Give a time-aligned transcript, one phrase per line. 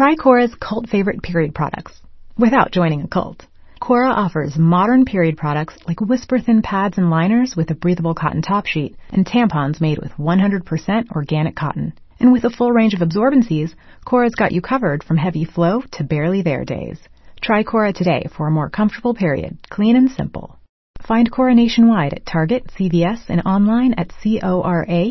[0.00, 2.00] Try Cora's cult favorite period products
[2.38, 3.44] without joining a cult.
[3.80, 8.40] Cora offers modern period products like whisper thin pads and liners with a breathable cotton
[8.40, 11.92] top sheet and tampons made with 100% organic cotton.
[12.18, 13.74] And with a full range of absorbencies,
[14.06, 16.98] Cora's got you covered from heavy flow to barely there days.
[17.42, 20.56] Try Cora today for a more comfortable period, clean and simple.
[21.06, 25.10] Find Cora nationwide at Target, CVS, and online at cora.life.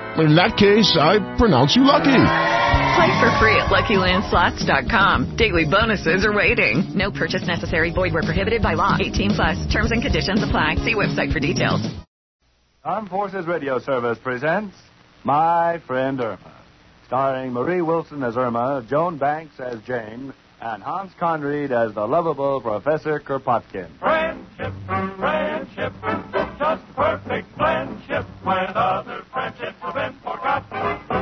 [0.17, 2.11] In that case, I pronounce you lucky.
[2.11, 5.37] Play for free at LuckyLandSlots.com.
[5.37, 6.83] Daily bonuses are waiting.
[6.93, 7.91] No purchase necessary.
[7.91, 8.97] Void where prohibited by law.
[8.99, 9.71] 18 plus.
[9.71, 10.75] Terms and conditions apply.
[10.75, 11.81] See website for details.
[12.83, 14.75] Armed Forces Radio Service presents
[15.23, 16.53] My Friend Irma,
[17.07, 22.61] starring Marie Wilson as Irma, Joan Banks as Jane, and Hans Conried as the lovable
[22.61, 23.89] Professor Kropotkin.
[23.99, 24.73] Friendship,
[25.17, 25.93] friendship,
[26.59, 28.25] just perfect friendship.
[28.43, 31.20] When other friendships have been forgot,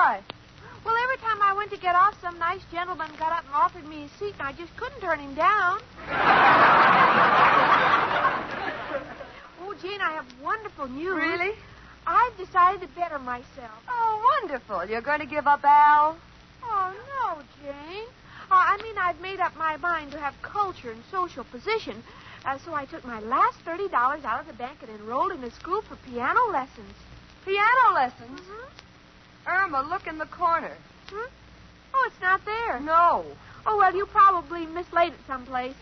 [0.00, 0.22] Why?
[0.82, 3.86] Well, every time I went to get off, some nice gentleman got up and offered
[3.86, 5.78] me a seat, and I just couldn't turn him down.
[9.60, 11.16] oh, Jane, I have wonderful news.
[11.16, 11.52] Really?
[12.06, 13.76] I've decided to better myself.
[13.90, 14.86] Oh, wonderful.
[14.86, 16.16] You're going to give up Al?
[16.64, 18.08] Oh, no, Jane.
[18.50, 22.02] Uh, I mean, I've made up my mind to have culture and social position.
[22.46, 25.50] Uh, so I took my last $30 out of the bank and enrolled in a
[25.50, 26.94] school for piano lessons.
[27.44, 28.40] Piano lessons?
[28.40, 28.89] Mm-hmm.
[29.46, 30.76] Irma, look in the corner.
[31.08, 31.28] Hmm?
[31.94, 32.80] Oh, it's not there.
[32.80, 33.24] No.
[33.66, 35.74] Oh, well, you probably mislaid it someplace.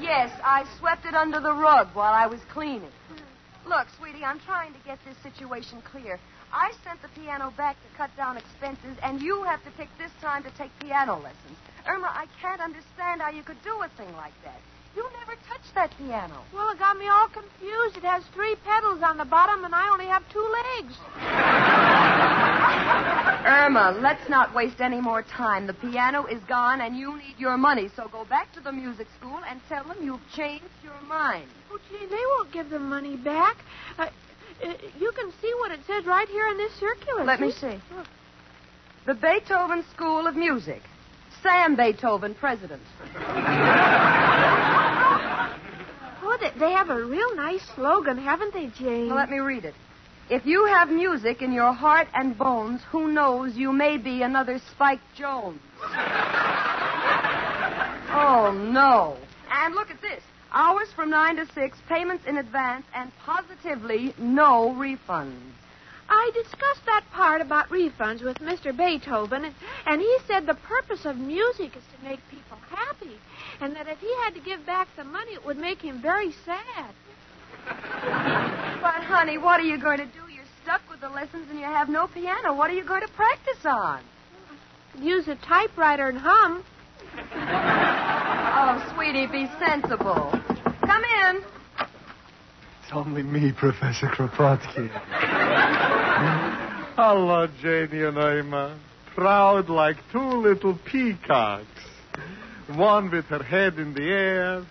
[0.00, 2.90] Yes, I swept it under the rug while I was cleaning.
[3.66, 6.18] Look, sweetie, I'm trying to get this situation clear.
[6.52, 10.12] I sent the piano back to cut down expenses, and you have to pick this
[10.20, 11.58] time to take piano lessons.
[11.86, 14.60] Irma, I can't understand how you could do a thing like that.
[14.94, 16.42] You never touched that piano.
[16.52, 17.43] Well, it got me all confused.
[17.96, 20.46] It has three pedals on the bottom, and I only have two
[20.78, 20.94] legs.
[23.46, 25.66] Irma, let's not waste any more time.
[25.66, 27.88] The piano is gone, and you need your money.
[27.96, 31.48] So go back to the music school and tell them you've changed your mind.
[31.72, 33.56] Oh, gee, they won't give the money back.
[33.98, 34.08] Uh,
[34.62, 37.24] uh, you can see what it says right here in this circular.
[37.24, 37.80] Let me see.
[39.06, 40.82] The Beethoven School of Music.
[41.42, 42.82] Sam Beethoven, president.
[46.58, 49.08] They, have a real nice slogan, haven't they, Jane?
[49.08, 49.74] Now, let me read it.
[50.30, 54.58] If you have music in your heart and bones, who knows, you may be another
[54.70, 55.60] Spike Jones.
[58.12, 59.16] oh, no.
[59.50, 60.22] And look at this.
[60.52, 65.52] Hours from 9 to 6, payments in advance, and positively no refunds.
[66.08, 68.76] I discussed that part about refunds with Mr.
[68.76, 69.54] Beethoven, and,
[69.86, 73.16] and he said the purpose of music is to make people happy,
[73.60, 76.32] and that if he had to give back the money, it would make him very
[76.44, 76.94] sad.
[77.66, 80.30] But, honey, what are you going to do?
[80.30, 82.54] You're stuck with the lessons and you have no piano.
[82.54, 84.00] What are you going to practice on?
[85.00, 86.64] Use a typewriter and hum.
[88.56, 90.30] Oh, sweetie, be sensible.
[90.82, 91.42] Come in.
[92.84, 94.90] It's only me, Professor Kropotkin.
[96.96, 98.78] Hello, Janie and Irma.
[99.14, 101.64] Proud like two little peacocks.
[102.74, 104.66] One with her head in the air,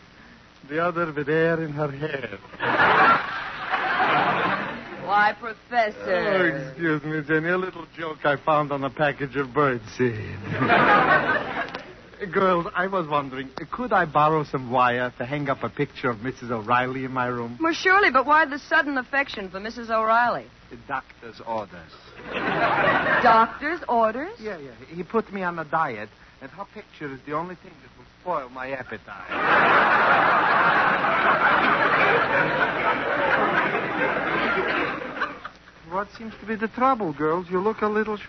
[0.70, 2.38] the other with air in her hair.
[5.08, 5.98] Why, Professor?
[6.00, 6.68] Oh, Professor.
[6.70, 7.50] excuse me, Jenny.
[7.50, 10.38] A little joke I found on a package of birdseed.
[12.32, 16.18] Girls, I was wondering, could I borrow some wire to hang up a picture of
[16.18, 16.52] Mrs.
[16.52, 17.58] O'Reilly in my room?
[17.62, 19.90] Well, surely, but why the sudden affection for Mrs.
[19.90, 20.46] O'Reilly?
[20.70, 21.92] The doctor's orders.
[23.24, 24.32] Doctor's orders?
[24.40, 24.72] Yeah, yeah.
[24.88, 26.10] He put me on a diet,
[26.42, 29.30] and her picture is the only thing that will spoil my appetite.
[35.92, 37.48] what seems to be the trouble, girls?
[37.50, 38.28] You look a little sh...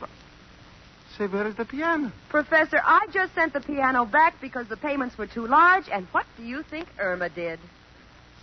[1.18, 2.10] Say, where is the piano?
[2.28, 6.26] Professor, I just sent the piano back because the payments were too large, and what
[6.36, 7.60] do you think Irma did?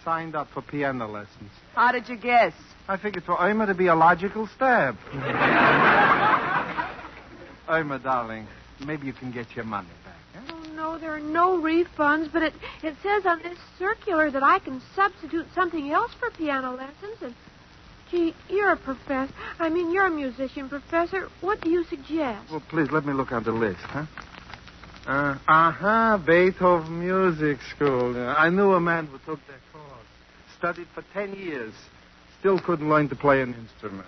[0.05, 1.51] Signed up for piano lessons.
[1.75, 2.53] How did you guess?
[2.87, 4.95] I figured for Irma to be a logical step.
[7.67, 8.47] Irma, darling,
[8.85, 10.15] maybe you can get your money back.
[10.35, 10.39] eh?
[10.51, 12.53] Oh, no, there are no refunds, but it,
[12.83, 17.17] it says on this circular that I can substitute something else for piano lessons.
[17.21, 17.35] And,
[18.11, 19.33] gee, you're a professor.
[19.57, 21.29] I mean, you're a musician, Professor.
[21.39, 22.51] What do you suggest?
[22.51, 24.05] Well, please, let me look on the list, huh?
[25.07, 28.15] Uh, uh-huh, Beethoven Music School.
[28.15, 29.85] Uh, I knew a man who took that course.
[30.59, 31.73] Studied for ten years.
[32.39, 34.07] Still couldn't learn to play an instrument.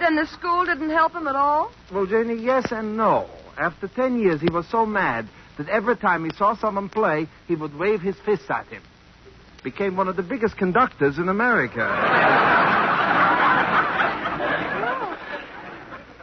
[0.00, 1.70] Then the school didn't help him at all?
[1.92, 3.28] Well, Janie, yes and no.
[3.56, 5.28] After ten years, he was so mad
[5.58, 8.82] that every time he saw someone play, he would wave his fists at him.
[9.66, 11.82] Became one of the biggest conductors in America.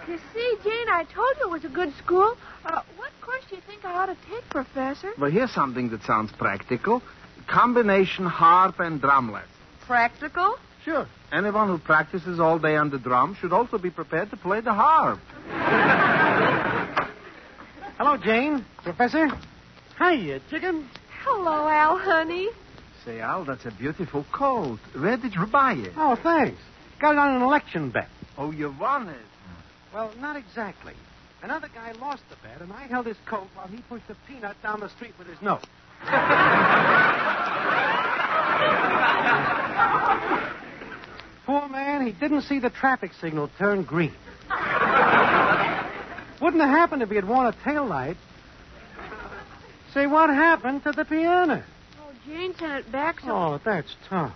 [0.07, 2.35] You see, Jane, I told you it was a good school.
[2.65, 5.11] Uh, what course do you think I ought to take, Professor?
[5.19, 7.01] Well, here's something that sounds practical.
[7.47, 9.49] Combination harp and drum lesson.
[9.87, 10.55] Practical?
[10.85, 11.07] Sure.
[11.31, 14.73] Anyone who practices all day on the drum should also be prepared to play the
[14.73, 15.19] harp.
[17.97, 18.63] Hello, Jane.
[18.83, 19.27] Professor.
[19.97, 20.87] Hiya, chicken.
[21.23, 22.49] Hello, Al, honey.
[23.05, 24.79] Say, Al, that's a beautiful coat.
[24.97, 25.93] Where did you buy it?
[25.97, 26.61] Oh, thanks.
[26.99, 28.07] Got it on an election bet.
[28.37, 29.17] Oh, you won it.
[29.93, 30.93] Well, not exactly.
[31.41, 34.55] Another guy lost the bet, and I held his coat while he pushed a peanut
[34.63, 35.61] down the street with his nose.
[41.45, 44.13] Poor man, he didn't see the traffic signal turn green.
[46.41, 48.15] Wouldn't have happened if he had worn a tail light.
[49.93, 51.63] Say, what happened to the piano?
[52.25, 53.31] Oh, Jane sent it back so.
[53.31, 54.35] Oh, that's tough.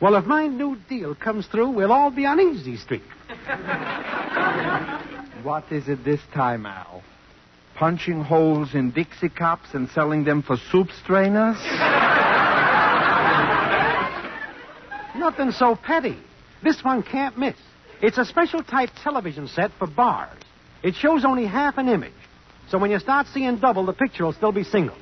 [0.00, 3.02] Well, if my new deal comes through, we'll all be on Easy Street.
[5.44, 7.02] What is it this time, Al?
[7.74, 11.56] Punching holes in Dixie cups and selling them for soup strainers?
[15.14, 16.16] Nothing so petty.
[16.62, 17.56] This one can't miss.
[18.00, 20.38] It's a special type television set for bars.
[20.82, 22.14] It shows only half an image.
[22.70, 24.96] So when you start seeing double, the picture will still be single.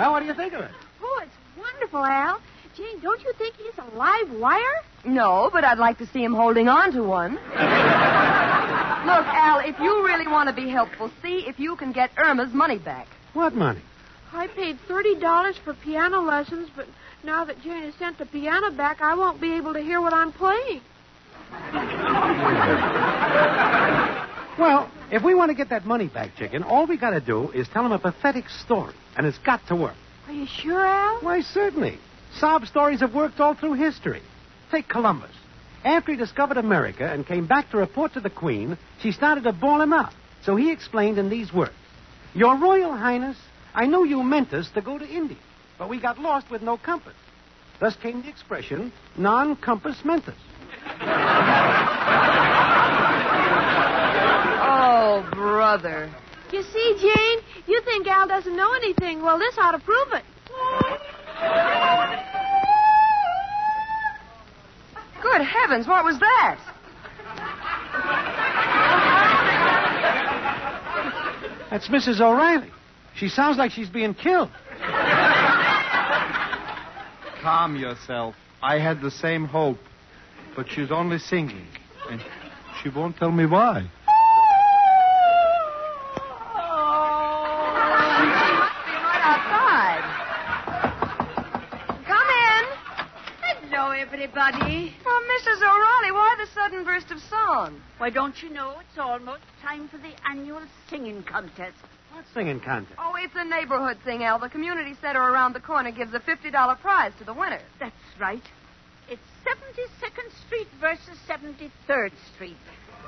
[0.00, 0.70] Well, what do you think of it?
[1.02, 2.40] Oh, it's wonderful, Al.
[2.74, 4.82] Jane, don't you think he's a live wire?
[5.04, 7.32] No, but I'd like to see him holding on to one.
[7.34, 7.44] Look,
[9.26, 12.78] Al, if you really want to be helpful, see if you can get Irma's money
[12.78, 13.08] back.
[13.34, 13.82] What money?
[14.32, 16.86] I paid $30 for piano lessons, but
[17.22, 20.14] now that Jane has sent the piano back, I won't be able to hear what
[20.14, 20.80] I'm playing.
[24.60, 27.50] Well, if we want to get that money back, chicken, all we got to do
[27.50, 29.94] is tell him a pathetic story, and it's got to work.
[30.26, 31.20] Are you sure, Al?
[31.22, 31.98] Why, certainly.
[32.34, 34.20] Sob stories have worked all through history.
[34.70, 35.30] Take Columbus.
[35.82, 39.52] After he discovered America and came back to report to the Queen, she started to
[39.52, 40.12] bawl him up.
[40.44, 41.72] So he explained in these words
[42.34, 43.38] Your Royal Highness,
[43.74, 45.38] I know you meant us to go to India,
[45.78, 47.16] but we got lost with no compass.
[47.80, 50.34] Thus came the expression, non compass mentis.
[56.52, 57.38] You see, Jane,
[57.68, 59.22] you think Al doesn't know anything.
[59.22, 60.24] Well, this ought to prove it.
[65.22, 66.58] Good heavens, what was that?
[71.70, 72.20] That's Mrs.
[72.20, 72.70] O'Reilly.
[73.14, 74.50] She sounds like she's being killed.
[77.42, 78.34] Calm yourself.
[78.60, 79.78] I had the same hope.
[80.56, 81.66] But she's only singing.
[82.10, 82.20] And
[82.82, 83.88] she won't tell me why.
[94.20, 94.92] Everybody.
[95.06, 95.62] Oh, Mrs.
[95.62, 97.80] O'Reilly, why the sudden burst of song?
[97.96, 100.60] Why, don't you know it's almost time for the annual
[100.90, 101.76] singing contest?
[102.12, 102.98] What singing contest?
[102.98, 104.38] Oh, it's a neighborhood thing, Al.
[104.38, 107.60] The community center around the corner gives a $50 prize to the winner.
[107.78, 108.42] That's right.
[109.08, 112.56] It's 72nd Street versus 73rd Street.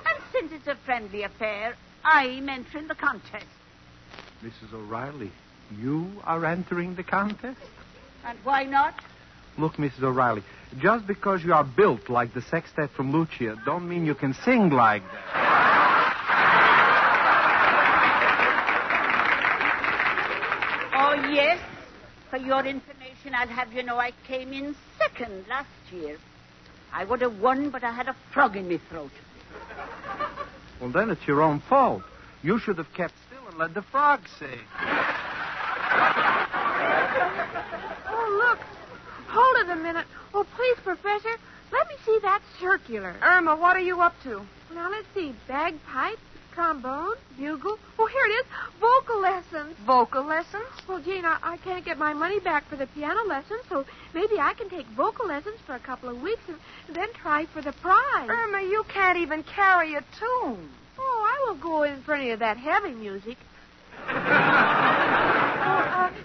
[0.07, 3.45] And since it's a friendly affair, I'm entering the contest.
[4.43, 4.73] Mrs.
[4.73, 5.31] O'Reilly,
[5.79, 7.61] you are entering the contest?
[8.25, 8.95] And why not?
[9.59, 10.03] Look, Mrs.
[10.03, 10.43] O'Reilly,
[10.79, 14.71] just because you are built like the sextet from Lucia, don't mean you can sing
[14.71, 15.43] like that.
[20.95, 21.61] Oh, yes.
[22.31, 26.17] For your information, I'll have you know I came in second last year.
[26.93, 29.11] I would have won, but I had a frog in my throat.
[30.81, 32.03] Well, then it's your own fault.
[32.43, 34.59] You should have kept still and let the frog sing.
[39.63, 39.67] Oh.
[39.67, 40.07] Hold it a minute.
[40.35, 41.37] Oh, please, Professor.
[41.73, 43.15] Let me see that circular.
[43.23, 44.43] Irma, what are you up to?
[44.75, 45.35] Now, let's see.
[45.49, 46.19] Bagpipe,
[46.53, 47.79] trombone, bugle.
[47.99, 48.47] Oh, here it is.
[48.81, 49.77] Vocal lessons.
[49.87, 50.67] Vocal lessons?
[50.89, 54.39] Well, Jane, I, I can't get my money back for the piano lessons, so maybe
[54.39, 56.59] I can take vocal lessons for a couple of weeks and
[56.95, 58.29] then try for the prize.
[58.29, 60.69] Irma, you can't even carry a tune.
[60.99, 63.39] Oh, I won't go in for any of that heavy music.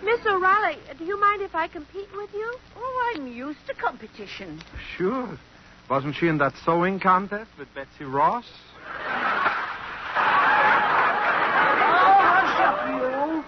[0.03, 2.55] Miss O'Reilly, do you mind if I compete with you?
[2.75, 4.61] Oh, I'm used to competition.
[4.95, 5.37] Sure.
[5.89, 8.45] Wasn't she in that sewing contest with Betsy Ross?
[8.85, 9.23] Oh,
[12.57, 12.91] shall we?
[12.99, 13.45] No.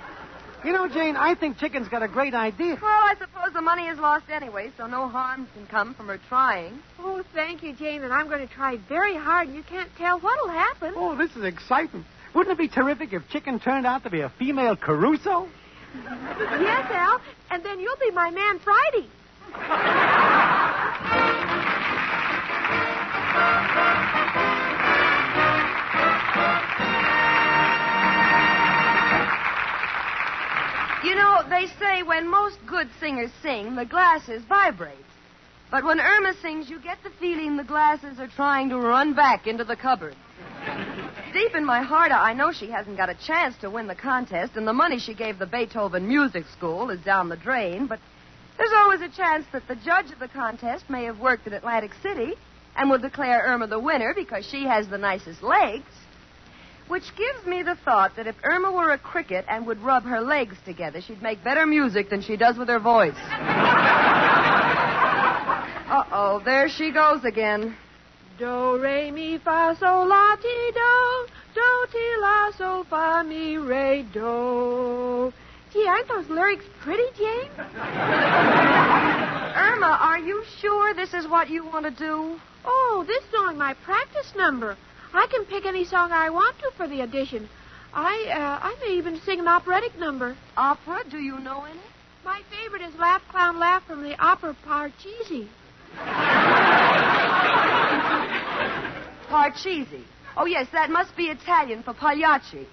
[0.64, 2.78] You know, Jane, I think Chicken's got a great idea.
[2.82, 6.20] Well, I suppose the money is lost anyway, so no harm can come from her
[6.28, 6.80] trying.
[7.00, 10.20] Oh, thank you, Jane, and I'm going to try very hard, and you can't tell
[10.20, 10.94] what'll happen.
[10.98, 12.04] Oh, this is exciting.
[12.34, 15.48] Wouldn't it be terrific if Chicken turned out to be a female Caruso?
[15.96, 19.08] Yes, Al, and then you'll be my man Friday.
[31.04, 34.96] You know, they say when most good singers sing, the glasses vibrate.
[35.72, 39.48] But when Irma sings, you get the feeling the glasses are trying to run back
[39.48, 40.16] into the cupboard.
[41.34, 44.54] Deep in my heart, I know she hasn't got a chance to win the contest,
[44.56, 48.00] and the money she gave the Beethoven Music School is down the drain, but
[48.58, 51.92] there's always a chance that the judge of the contest may have worked at Atlantic
[52.02, 52.34] City
[52.76, 55.86] and will declare Irma the winner because she has the nicest legs.
[56.88, 60.22] Which gives me the thought that if Irma were a cricket and would rub her
[60.22, 63.14] legs together, she'd make better music than she does with her voice.
[65.90, 67.78] uh oh, there she goes again.
[68.40, 71.28] Do, re, mi, fa, sol, la, ti, do.
[71.54, 75.34] Do, ti, la, sol, fa, mi, re, do.
[75.74, 77.50] Gee, aren't those lyrics pretty, Jane?
[79.58, 82.40] Irma, are you sure this is what you want to do?
[82.64, 84.78] Oh, this is only my practice number.
[85.14, 87.50] I can pick any song I want to for the audition.
[87.94, 90.38] I uh, I may even sing an operatic number.
[90.56, 91.04] Opera?
[91.12, 91.82] Do you know any?
[92.24, 95.50] My favorite is Laugh Clown Laugh from the opera Parcheesi.
[99.50, 100.04] Parcheesi.
[100.38, 102.66] Oh, yes, that must be Italian for Pagliacci.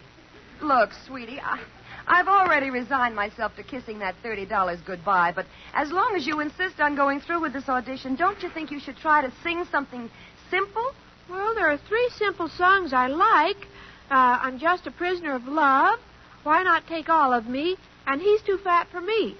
[0.62, 1.60] Look, sweetie, I,
[2.06, 6.80] I've already resigned myself to kissing that $30 goodbye, but as long as you insist
[6.80, 10.10] on going through with this audition, don't you think you should try to sing something
[10.50, 10.92] simple?
[11.28, 13.66] Well, there are three simple songs I like.
[14.10, 15.98] Uh, I'm just a prisoner of love.
[16.44, 17.76] Why not take all of me?
[18.06, 19.36] And he's too fat for me.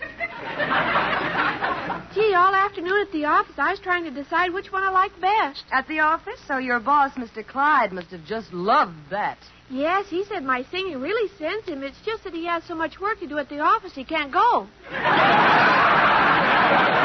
[2.12, 5.20] Gee, all afternoon at the office, I was trying to decide which one I liked
[5.20, 5.62] best.
[5.70, 6.40] At the office?
[6.48, 7.46] So your boss, Mr.
[7.46, 9.38] Clyde, must have just loved that.
[9.70, 11.84] Yes, he said my singing really sends him.
[11.84, 14.32] It's just that he has so much work to do at the office he can't
[14.32, 14.66] go.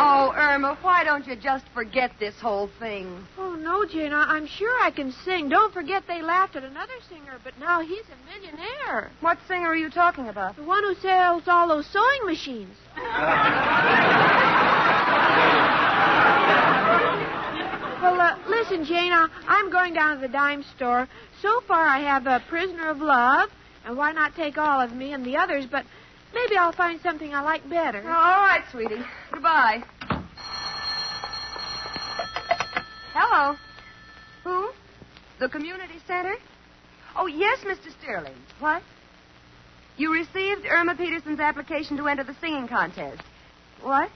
[0.00, 3.26] Oh, Irma, why don't you just forget this whole thing?
[3.36, 4.12] Oh, no, Jane.
[4.12, 5.48] I- I'm sure I can sing.
[5.48, 9.10] Don't forget they laughed at another singer, but now he's a millionaire.
[9.20, 10.54] What singer are you talking about?
[10.54, 12.76] The one who sells all those sewing machines.
[18.00, 19.12] well, uh, listen, Jane.
[19.12, 21.08] I- I'm going down to the dime store.
[21.42, 23.50] So far, I have a Prisoner of Love,
[23.84, 25.66] and why not take all of me and the others?
[25.66, 25.86] But
[26.34, 28.02] maybe I'll find something I like better.
[28.04, 29.02] Oh, all right, sweetie.
[29.32, 29.82] Goodbye.
[33.14, 33.56] Hello.
[34.44, 34.70] Who?
[35.40, 36.34] The community center?
[37.16, 37.90] Oh, yes, Mr.
[38.00, 38.34] Sterling.
[38.60, 38.82] What?
[39.96, 43.22] You received Irma Peterson's application to enter the singing contest.
[43.82, 44.10] What?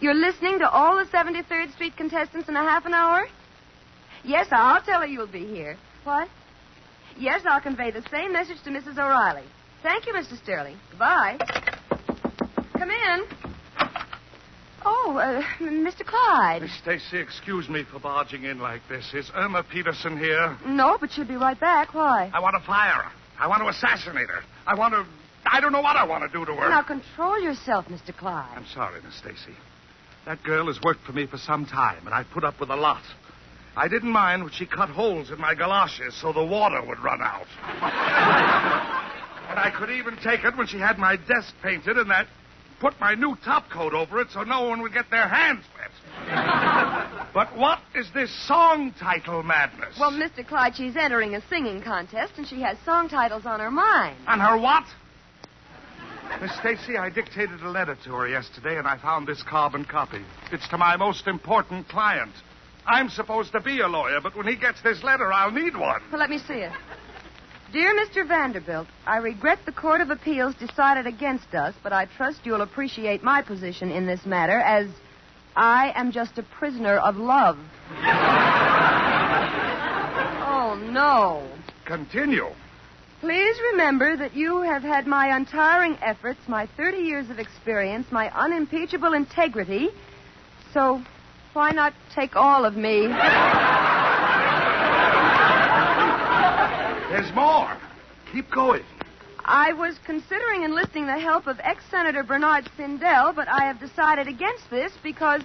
[0.00, 3.26] You're listening to all the 73rd Street contestants in a half an hour?
[4.24, 5.76] Yes, I'll tell her you'll be here.
[6.04, 6.28] What?
[7.18, 8.96] Yes, I'll convey the same message to Mrs.
[8.98, 9.44] O'Reilly.
[9.82, 10.36] Thank you, Mr.
[10.42, 10.76] Sterling.
[10.90, 11.38] Goodbye.
[12.76, 13.24] Come in.
[14.84, 16.04] Oh, uh, Mr.
[16.04, 16.62] Clyde.
[16.62, 19.12] Miss Stacy, excuse me for barging in like this.
[19.12, 20.56] Is Irma Peterson here?
[20.66, 21.94] No, but she'll be right back.
[21.94, 22.30] Why?
[22.32, 23.12] I want to fire her.
[23.38, 24.42] I want to assassinate her.
[24.66, 25.04] I want to.
[25.46, 26.68] I don't know what I want to do to her.
[26.68, 28.16] Now control yourself, Mr.
[28.16, 28.56] Clyde.
[28.56, 29.56] I'm sorry, Miss Stacy.
[30.26, 32.76] That girl has worked for me for some time, and I put up with a
[32.76, 33.02] lot.
[33.76, 37.20] I didn't mind when she cut holes in my galoshes so the water would run
[37.22, 38.84] out.
[39.48, 42.26] and I could even take it when she had my desk painted and that
[42.80, 45.90] put my new top coat over it so no one would get their hands wet.
[47.34, 49.96] but what is this song title madness?
[49.98, 50.46] Well, Mr.
[50.46, 54.16] Clyde, she's entering a singing contest, and she has song titles on her mind.
[54.26, 54.84] On her what?
[56.40, 60.24] Miss Stacy, I dictated a letter to her yesterday, and I found this carbon copy.
[60.52, 62.32] It's to my most important client.
[62.86, 66.00] I'm supposed to be a lawyer, but when he gets this letter, I'll need one.
[66.10, 66.72] Well, let me see it.
[67.70, 68.26] Dear Mr.
[68.26, 73.22] Vanderbilt, I regret the Court of Appeals decided against us, but I trust you'll appreciate
[73.22, 74.88] my position in this matter as
[75.54, 77.58] I am just a prisoner of love.
[80.46, 81.46] oh, no.
[81.84, 82.46] Continue.
[83.20, 88.30] Please remember that you have had my untiring efforts, my 30 years of experience, my
[88.30, 89.90] unimpeachable integrity.
[90.72, 91.02] So,
[91.52, 93.08] why not take all of me?
[97.08, 97.74] There's more.
[98.32, 98.82] Keep going.
[99.42, 104.68] I was considering enlisting the help of ex-Senator Bernard Sindel, but I have decided against
[104.70, 105.40] this because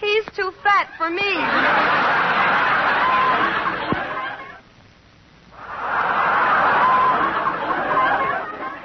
[0.00, 1.20] he's too fat for me.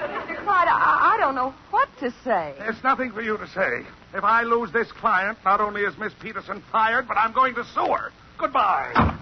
[0.09, 0.43] Mr.
[0.43, 2.53] Clyde, I, I don't know what to say.
[2.57, 3.87] There's nothing for you to say.
[4.13, 7.63] If I lose this client, not only is Miss Peterson fired, but I'm going to
[7.63, 8.11] sue her.
[8.37, 9.15] Goodbye.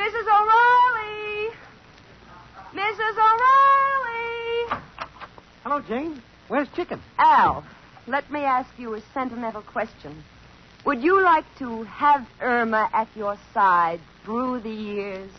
[0.00, 0.24] Mrs.
[0.24, 1.50] O'Reilly!
[2.74, 3.14] Mrs.
[3.18, 4.80] O'Reilly!
[5.62, 6.22] Hello, Jane.
[6.46, 7.02] Where's Chicken?
[7.18, 7.64] Al,
[8.06, 10.22] let me ask you a sentimental question.
[10.86, 15.32] Would you like to have Irma at your side through the years?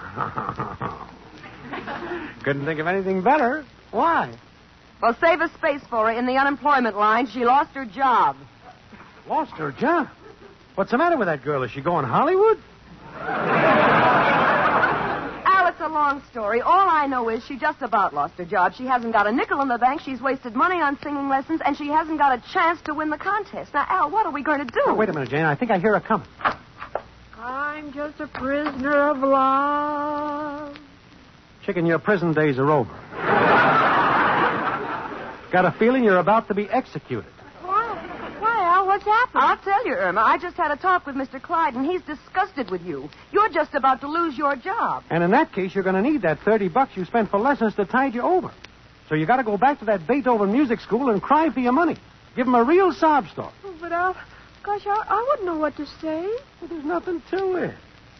[2.42, 3.66] Couldn't think of anything better.
[3.90, 4.34] Why?
[5.02, 7.26] Well, save a space for her in the unemployment line.
[7.26, 8.36] She lost her job.
[9.28, 10.08] Lost her job.
[10.74, 11.64] What's the matter with that girl?
[11.64, 12.58] Is she going Hollywood?
[15.44, 16.60] Al, it's a long story.
[16.60, 18.74] All I know is she just about lost her job.
[18.74, 20.02] She hasn't got a nickel in the bank.
[20.02, 23.16] She's wasted money on singing lessons, and she hasn't got a chance to win the
[23.16, 23.72] contest.
[23.72, 24.82] Now, Al, what are we going to do?
[24.86, 25.44] Oh, wait a minute, Jane.
[25.44, 26.28] I think I hear her coming.
[27.38, 30.76] I'm just a prisoner of love.
[31.64, 32.92] Chicken, your prison days are over.
[35.50, 37.32] Got a feeling you're about to be executed.
[39.04, 39.06] Why?
[39.06, 39.24] Why, Al?
[39.28, 39.42] What's happened?
[39.42, 40.20] I'll tell you, Irma.
[40.20, 41.40] I just had a talk with Mr.
[41.40, 43.08] Clyde, and he's disgusted with you.
[43.32, 45.04] You're just about to lose your job.
[45.10, 47.74] And in that case, you're going to need that 30 bucks you spent for lessons
[47.76, 48.50] to tide you over.
[49.08, 51.72] So you got to go back to that Beethoven music school and cry for your
[51.72, 51.96] money.
[52.36, 53.50] Give 'em a real sob story.
[53.64, 54.14] Oh, but Al,
[54.62, 56.22] gosh, I, I wouldn't know what to say.
[56.60, 57.74] Well, there's nothing to it.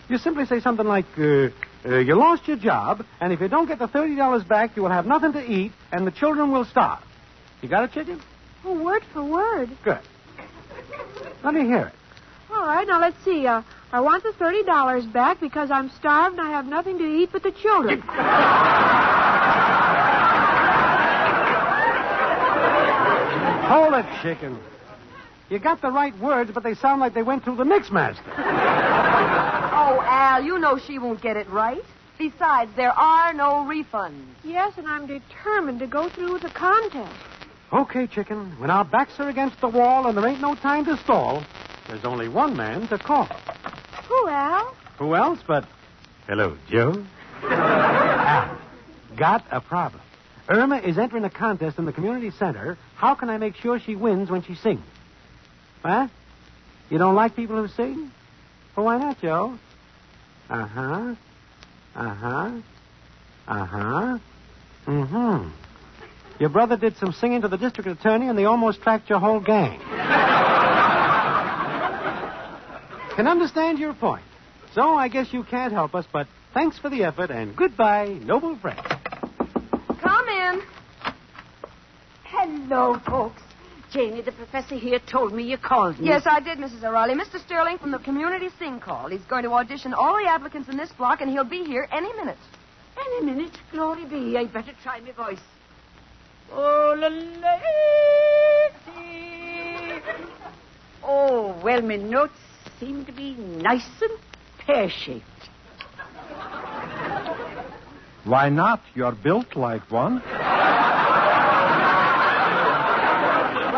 [0.08, 1.49] You simply say something like, uh,
[1.85, 4.90] uh, you lost your job, and if you don't get the $30 back, you will
[4.90, 7.04] have nothing to eat, and the children will starve.
[7.61, 8.20] You got it, chicken?
[8.64, 9.70] Oh, word for word.
[9.85, 10.00] Good.
[11.45, 11.95] Let me hear it.
[12.51, 13.47] All right, now let's see.
[13.47, 17.05] Uh, I want the thirty dollars back because I'm starved and I have nothing to
[17.05, 18.03] eat but the children.
[23.69, 24.59] Hold it, chicken.
[25.50, 28.23] You got the right words, but they sound like they went through the mixmaster.
[28.37, 31.83] Oh, Al, you know she won't get it right.
[32.19, 34.25] Besides, there are no refunds.
[34.43, 37.13] yes, and I'm determined to go through with the contest.
[37.73, 38.59] Okay, chicken.
[38.59, 41.45] When our backs are against the wall and there ain't no time to stall,
[41.87, 43.28] there's only one man to call.
[44.09, 44.75] Who, Al?
[44.99, 45.65] Who else but.
[46.26, 47.04] Hello, Joe.
[47.43, 48.59] Al,
[49.17, 50.00] got a problem.
[50.49, 52.78] Irma is entering a contest in the community center.
[52.97, 54.81] How can I make sure she wins when she sings?
[55.83, 56.09] Huh?
[56.89, 58.11] You don't like people who sing?
[58.75, 59.59] Well, why not, Joe?
[60.49, 61.15] Uh huh.
[61.95, 62.50] Uh huh.
[63.47, 64.19] Uh huh.
[64.87, 65.49] Mm hmm.
[66.39, 69.41] Your brother did some singing to the district attorney, and they almost tracked your whole
[69.41, 69.81] gang.
[73.17, 74.23] Can understand your point.
[74.75, 78.57] So I guess you can't help us, but thanks for the effort, and goodbye, noble
[78.59, 78.79] friend.
[80.01, 80.63] Come in.
[82.23, 83.43] Hello, folks.
[83.91, 86.07] Janie, the professor here told me you called me.
[86.07, 86.85] Yes, I did, Mrs.
[86.85, 87.15] O'Reilly.
[87.15, 87.45] Mr.
[87.45, 89.09] Sterling from the Community Sing Call.
[89.09, 92.13] He's going to audition all the applicants in this block, and he'll be here any
[92.13, 92.37] minute.
[93.01, 94.37] Any minute, glory be.
[94.37, 95.41] I'd better try my voice.
[96.52, 97.69] Oh, la lady.
[101.02, 102.39] Oh, well, my notes
[102.78, 104.19] seem to be nice and
[104.58, 105.25] pear-shaped.
[108.25, 108.80] Why not?
[108.95, 110.21] You're built like one.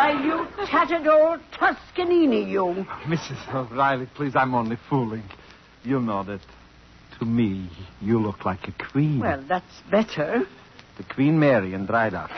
[0.01, 2.87] Why, you tattered old Toscanini, you.
[3.05, 3.55] Mrs.
[3.55, 5.25] O'Reilly, please, I'm only fooling.
[5.85, 6.41] You know that
[7.19, 7.69] to me,
[8.01, 9.21] you look like a queen.
[9.21, 10.47] Well, that's better.
[10.97, 12.31] The Queen Mary in Drydock.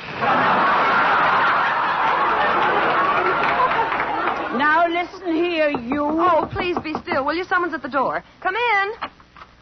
[4.57, 6.05] Now, listen here, you.
[6.05, 7.45] Oh, please be still, will you?
[7.45, 8.23] Someone's at the door.
[8.41, 8.93] Come in.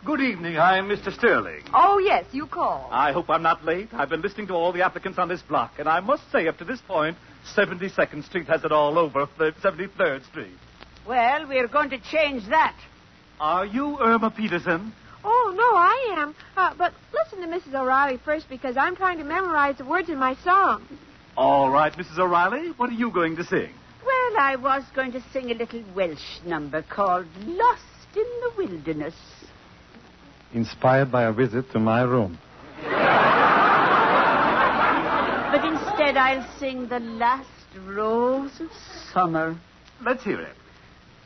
[0.04, 0.58] Good evening.
[0.58, 1.12] I'm Mr.
[1.12, 1.62] Sterling.
[1.72, 2.88] Oh, yes, you called.
[2.90, 3.88] I hope I'm not late.
[3.92, 6.58] I've been listening to all the applicants on this block, and I must say, up
[6.58, 7.16] to this point,
[7.54, 10.56] 72nd Street has it all over 73rd Street.
[11.06, 12.76] Well, we're going to change that.
[13.38, 14.92] Are you Irma Peterson?
[15.24, 16.34] Oh, no, I am.
[16.56, 17.74] Uh, but listen to Mrs.
[17.74, 20.86] O'Reilly first because I'm trying to memorize the words in my song.
[21.36, 22.18] All right, Mrs.
[22.18, 22.70] O'Reilly.
[22.76, 23.70] What are you going to sing?
[24.04, 27.82] Well, I was going to sing a little Welsh number called Lost
[28.16, 29.14] in the Wilderness.
[30.52, 32.38] Inspired by a visit to my room.
[35.50, 37.48] But instead, I'll sing the last
[37.86, 38.70] rose of
[39.12, 39.56] summer.
[40.04, 40.56] Let's hear it.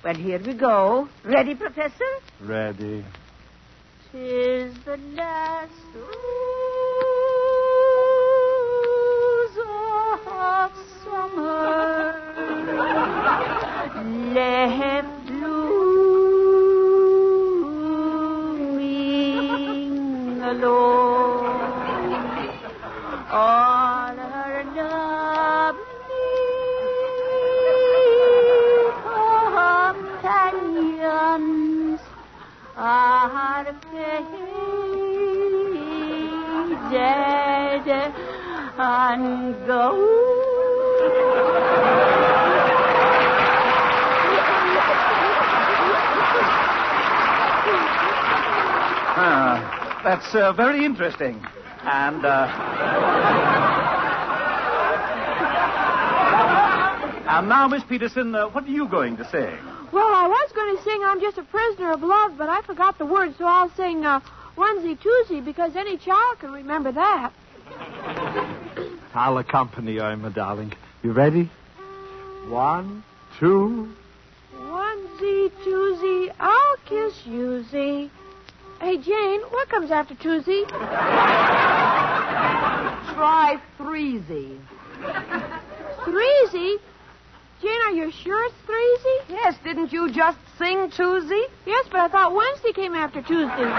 [0.03, 1.09] Well, here we go.
[1.25, 2.05] Ready, Professor?
[2.41, 3.05] Ready.
[4.15, 6.07] Tis the last rose
[10.31, 10.71] of
[11.03, 12.15] summer.
[14.33, 15.59] left blooming
[20.43, 21.59] alone.
[23.33, 23.84] All
[36.95, 38.15] faded
[38.79, 39.57] and
[49.17, 51.45] Ah, that's uh, very interesting.
[51.83, 52.47] And, uh...
[57.29, 59.59] and now, Miss Peterson, uh, what are you going to sing?
[59.93, 62.99] Well, I was going to sing I'm Just a Prisoner of Love, but I forgot
[62.99, 64.21] the words, so I'll sing uh,
[64.57, 67.33] Onesie Twosie because any child can remember that.
[69.15, 70.73] I'll accompany you, my darling.
[71.03, 71.51] You ready?
[72.49, 73.03] One,
[73.39, 73.93] two.
[74.57, 78.11] Onesie Twosie, I'll kiss yousie.
[78.81, 80.69] Hey, Jane, what comes after Twosie?
[83.15, 84.59] Try threesy.
[86.01, 86.79] Threesy?
[87.65, 89.31] Jane, are you sure it's threesy?
[89.31, 91.47] Yes, didn't you just sing Tuesday?
[91.65, 93.71] Yes, but I thought Wednesday came after Tuesday.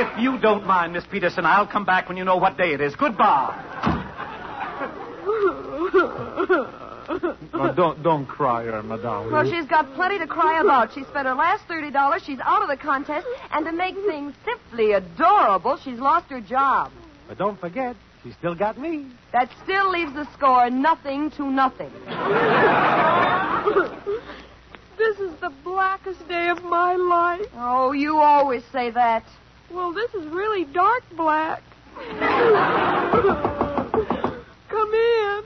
[0.00, 2.80] If you don't mind, Miss Peterson, I'll come back when you know what day it
[2.80, 2.96] is.
[2.96, 3.54] Goodbye.
[7.54, 9.32] Oh, don't don't cry, uh, Irma, darling.
[9.32, 10.92] Well, she's got plenty to cry about.
[10.92, 12.24] She spent her last $30.
[12.24, 13.26] She's out of the contest.
[13.52, 16.90] And to make things simply adorable, she's lost her job.
[17.28, 17.96] But don't forget,
[18.28, 19.06] she still got me.
[19.32, 21.90] That still leaves the score nothing to nothing.
[24.98, 27.46] this is the blackest day of my life.
[27.54, 29.24] Oh, you always say that.
[29.70, 31.62] Well, this is really dark black.
[34.68, 35.44] Come in.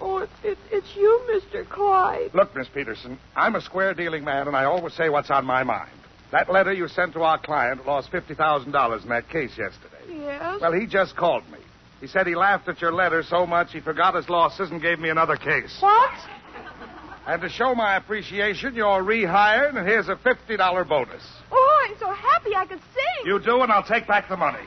[0.00, 1.68] Oh, it's, it's, it's you, Mr.
[1.68, 2.30] Clyde.
[2.32, 5.64] Look, Miss Peterson, I'm a square dealing man, and I always say what's on my
[5.64, 5.90] mind.
[6.32, 10.22] That letter you sent to our client lost $50,000 in that case yesterday.
[10.24, 10.60] Yes?
[10.60, 11.58] Well, he just called me.
[12.00, 14.98] He said he laughed at your letter so much he forgot his losses and gave
[14.98, 15.76] me another case.
[15.80, 16.10] What?
[17.26, 21.22] And to show my appreciation, you're rehired, and here's a $50 bonus.
[21.52, 23.26] Oh, I'm so happy I could sing.
[23.26, 24.58] You do, and I'll take back the money.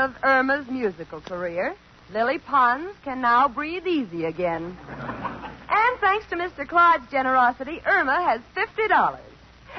[0.00, 1.74] Of Irma's musical career.
[2.12, 4.76] Lily Pons can now breathe easy again.
[4.88, 6.66] And thanks to Mr.
[6.66, 9.18] Clyde's generosity, Irma has $50.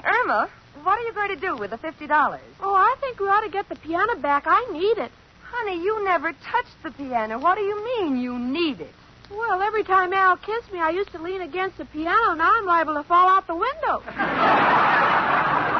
[0.03, 0.49] Irma,
[0.83, 2.39] what are you going to do with the $50?
[2.61, 4.43] Oh, I think we ought to get the piano back.
[4.45, 5.11] I need it.
[5.43, 7.39] Honey, you never touched the piano.
[7.39, 8.93] What do you mean you need it?
[9.29, 12.33] Well, every time Al kissed me, I used to lean against the piano.
[12.35, 14.03] Now I'm liable to fall out the window.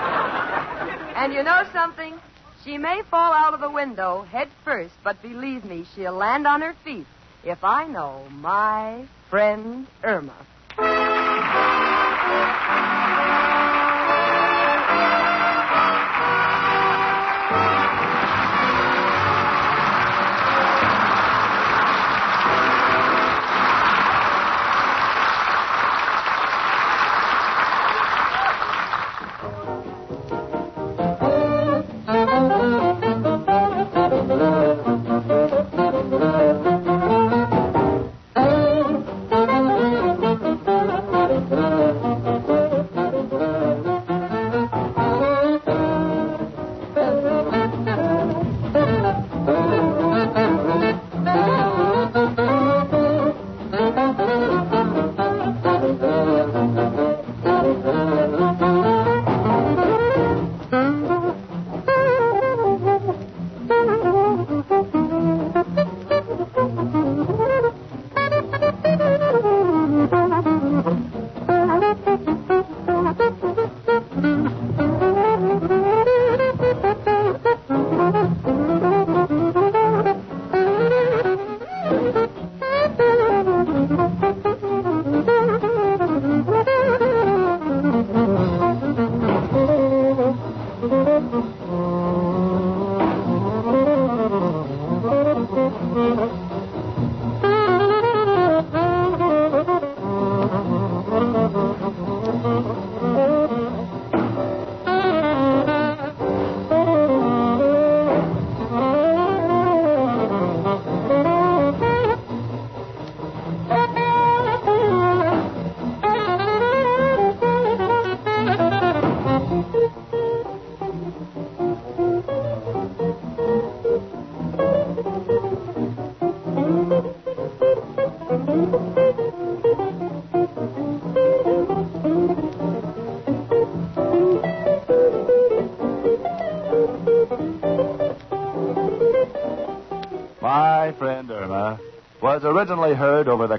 [1.22, 2.16] And you know something?
[2.64, 6.62] She may fall out of the window head first, but believe me, she'll land on
[6.62, 7.08] her feet
[7.44, 10.36] if I know my friend Irma.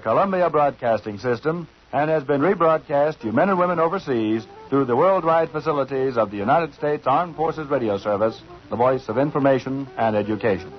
[0.02, 5.50] Columbia Broadcasting System and has been rebroadcast to men and women overseas through the worldwide
[5.50, 10.72] facilities of the United States Armed Forces Radio Service, the voice of information and education.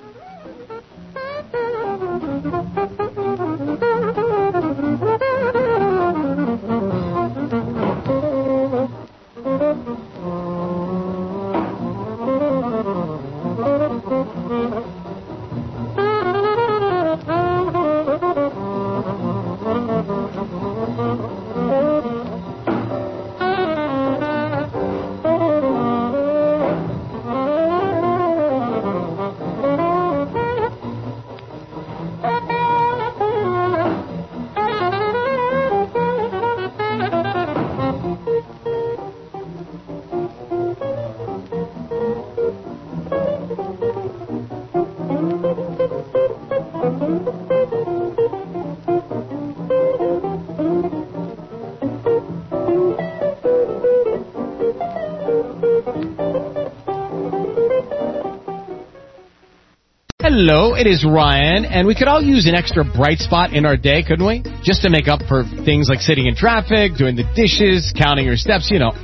[60.36, 63.78] Hello, it is Ryan, and we could all use an extra bright spot in our
[63.78, 64.42] day, couldn't we?
[64.64, 68.36] Just to make up for things like sitting in traffic, doing the dishes, counting your
[68.36, 68.92] steps, you know,